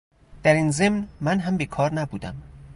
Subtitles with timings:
[0.43, 2.35] دراین ضمن من هم بیکار نبودم